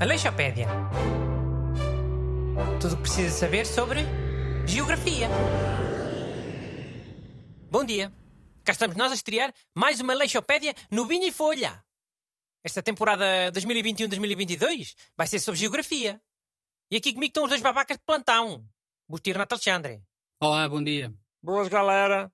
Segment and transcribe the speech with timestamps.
[0.00, 0.68] Aleixopédia.
[2.80, 4.00] Tudo o que precisa saber sobre
[4.66, 5.28] geografia.
[7.70, 8.12] Bom dia.
[8.64, 11.82] Cá estamos nós a estrear mais uma Aleixopédia no Vinho e Folha.
[12.62, 16.20] Esta temporada 2021-2022 vai ser sobre geografia.
[16.90, 18.66] E aqui comigo estão os dois babacas de plantão.
[19.08, 20.02] Busto e Renato Alexandre.
[20.40, 21.12] Olá, bom dia.
[21.42, 22.32] Boas, galera.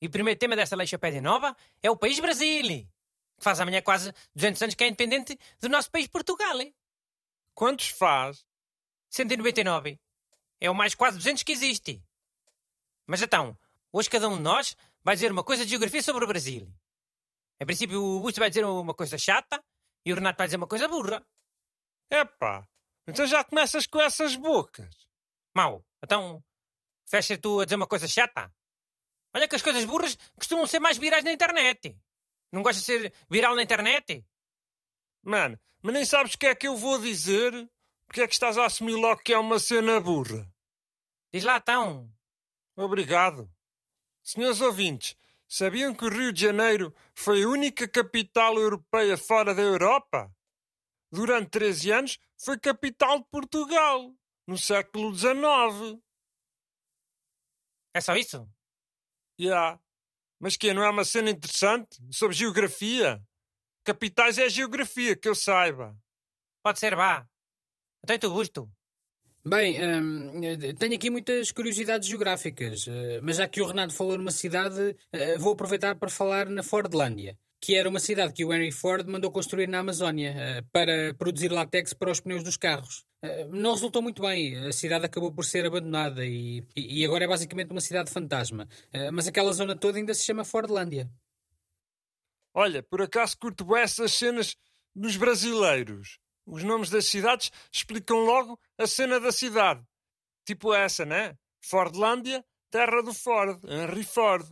[0.00, 2.86] E o primeiro tema desta Aleixopédia nova é o país Brasil.
[3.36, 6.60] Que faz amanhã quase 200 anos que é independente do nosso país Portugal.
[6.60, 6.74] hein?
[7.54, 8.46] Quantos faz?
[9.10, 9.98] 199.
[10.60, 12.02] É o mais quase 200 que existe.
[13.06, 13.56] Mas então,
[13.92, 16.70] hoje cada um de nós vai dizer uma coisa de geografia sobre o Brasil.
[17.60, 19.62] Em princípio, o Busto vai dizer uma coisa chata
[20.04, 21.24] e o Renato vai dizer uma coisa burra.
[22.10, 22.66] Epá,
[23.06, 25.08] então já começas com essas bocas.
[25.54, 26.42] Mau, então
[27.06, 28.52] fecha tu a dizer uma coisa chata.
[29.36, 31.94] Olha que as coisas burras costumam ser mais virais na internet.
[32.50, 34.24] Não gostas de ser viral na internet?
[35.22, 37.52] Mano, mas nem sabes o que é que eu vou dizer?
[38.06, 40.50] Porque é que estás a assumir logo que é uma cena burra?
[41.30, 42.10] Diz lá então.
[42.74, 43.46] Obrigado.
[44.22, 45.14] Senhores ouvintes,
[45.46, 50.34] sabiam que o Rio de Janeiro foi a única capital europeia fora da Europa?
[51.12, 56.00] Durante 13 anos foi capital de Portugal, no século XIX.
[57.92, 58.55] É só isso?
[59.38, 59.78] Já.
[60.38, 63.20] Mas que não é uma cena interessante sobre geografia?
[63.84, 65.96] Capitais é geografia, que eu saiba.
[66.62, 67.26] Pode ser, vá.
[68.02, 68.70] Então e tu, Busto?
[69.44, 70.40] Bem, hum,
[70.76, 75.38] tenho aqui muitas curiosidades geográficas, eh, mas já que o Renato falou numa cidade, eh,
[75.38, 79.30] vou aproveitar para falar na Fordlândia, que era uma cidade que o Henry Ford mandou
[79.30, 83.04] construir na Amazónia eh, para produzir látex para os pneus dos carros.
[83.22, 87.28] Eh, Não resultou muito bem, a cidade acabou por ser abandonada e, e agora é
[87.28, 88.68] basicamente uma cidade fantasma.
[88.92, 91.10] Eh, Mas aquela zona toda ainda se chama Fordlândia.
[92.54, 94.56] Olha, por acaso curto bem essas cenas
[94.94, 96.18] dos brasileiros.
[96.46, 99.82] Os nomes das cidades explicam logo a cena da cidade.
[100.46, 101.36] Tipo essa, né?
[101.60, 104.46] Fordlândia, terra do Ford, Henry Ford.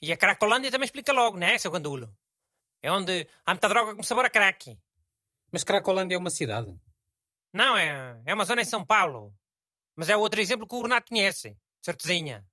[0.00, 2.14] E a Cracolândia também explica logo, né, seu gandulo?
[2.82, 4.78] É onde há muita droga com sabor a crack.
[5.50, 6.78] Mas Cracolândia é uma cidade.
[7.52, 9.34] Não, é, é uma zona em São Paulo.
[9.96, 11.58] Mas é outro exemplo que o Renato conhece.
[11.82, 12.46] Certezinha.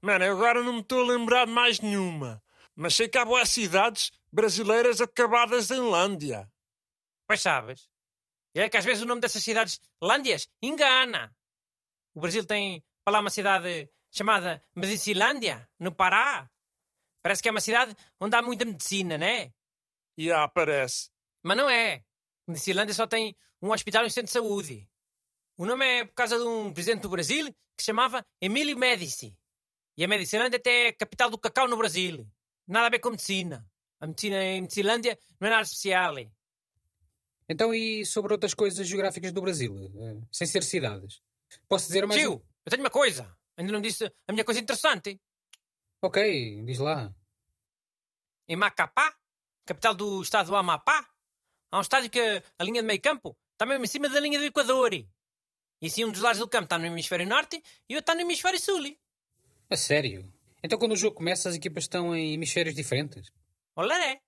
[0.00, 2.42] Mano, eu agora não me estou a lembrar de mais nenhuma.
[2.74, 6.50] Mas sei que há boas cidades brasileiras acabadas em Lândia.
[7.26, 7.88] Pois sabes.
[8.54, 11.34] E é que às vezes o nome dessas cidades, Lândias, engana.
[12.14, 16.48] O Brasil tem para lá uma cidade chamada Medicilândia, no Pará.
[17.24, 19.50] Parece que é uma cidade onde há muita medicina, né?
[20.14, 21.08] E ah, aparece.
[21.42, 22.04] Mas não é.
[22.46, 24.86] Medicilândia só tem um hospital e um centro de saúde.
[25.56, 29.34] O nome é por causa de um presidente do Brasil que se chamava Emílio Médici.
[29.96, 32.28] E a Medicilândia até é a capital do cacau no Brasil.
[32.68, 33.66] Nada a ver com medicina.
[33.98, 36.16] A medicina em Medicilândia não é nada especial.
[37.48, 41.22] Então, e sobre outras coisas geográficas do Brasil, eh, sem ser cidades?
[41.66, 42.20] Posso dizer mais.
[42.20, 42.22] um?
[42.22, 43.34] Tio, eu tenho uma coisa.
[43.56, 45.18] Ainda não disse a minha coisa interessante.
[46.04, 46.20] Ok,
[46.66, 47.10] diz lá.
[48.46, 49.16] Em Macapá,
[49.64, 51.08] capital do estado do Amapá,
[51.70, 52.20] há um estádio que
[52.58, 54.92] a linha de meio campo está mesmo em cima da linha do Equador.
[54.92, 55.08] E
[55.82, 57.56] assim um dos lados do campo está no hemisfério norte
[57.88, 58.82] e o outro está no hemisfério sul.
[59.70, 60.30] A sério?
[60.62, 63.32] Então, quando o jogo começa, as equipas estão em hemisférios diferentes?
[63.74, 64.20] Olha é.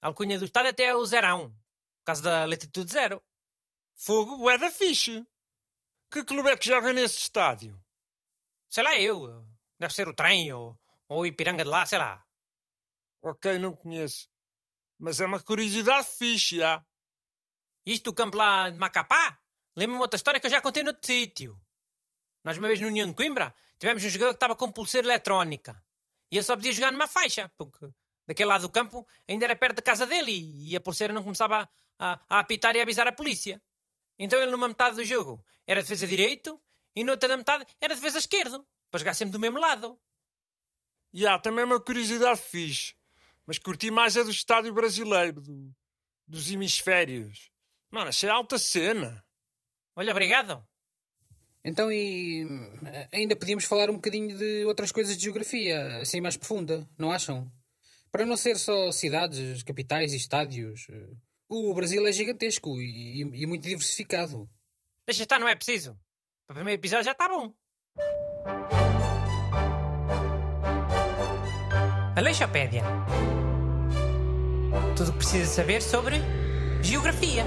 [0.00, 1.50] A alcunha do estádio até é o zerão.
[1.50, 3.20] Por causa da latitude zero.
[3.96, 5.26] Fogo é da fixe.
[6.08, 7.76] Que clube é que joga nesse estádio?
[8.68, 9.44] Sei lá eu.
[9.76, 10.78] Deve ser o trem ou,
[11.10, 12.24] ou Ipiranga de lá, sei lá.
[13.20, 14.28] Ok, não conheço.
[14.96, 16.84] Mas é uma curiosidade fixe, já.
[17.84, 19.38] Isto do campo lá de Macapá
[19.76, 21.60] lembra-me outra história que eu já contei noutro sítio.
[22.44, 25.82] Nós uma vez no União de Coimbra tivemos um jogador que estava com pulseira eletrónica.
[26.30, 27.88] E ele só podia jogar numa faixa, porque
[28.24, 31.68] daquele lado do campo ainda era perto da casa dele e a pulseira não começava
[31.98, 33.60] a, a, a apitar e a avisar a polícia.
[34.16, 36.62] Então ele numa metade do jogo era defesa direito
[36.94, 39.98] e noutra da metade era defesa esquerdo, para jogar sempre do mesmo lado.
[41.12, 42.94] Já, também é uma curiosidade fixe.
[43.46, 45.74] Mas curti mais a do estádio brasileiro, do-
[46.26, 47.50] dos hemisférios.
[47.90, 49.24] Mano, achei alta cena.
[49.96, 50.64] Olha, obrigado.
[51.64, 52.46] Então, e
[52.86, 57.10] eh, ainda podíamos falar um bocadinho de outras coisas de geografia, assim mais profunda, não
[57.10, 57.52] acham?
[58.12, 60.86] Para não ser só cidades, capitais e estádios.
[60.88, 61.10] eh,
[61.48, 64.48] O Brasil é gigantesco e, e muito diversificado.
[65.06, 65.98] Deixa estar, não é preciso.
[66.46, 67.52] Para o primeiro episódio já está bom.
[72.16, 72.82] Aleixopédia.
[74.96, 76.20] Tudo o que precisa saber sobre
[76.82, 77.44] geografia.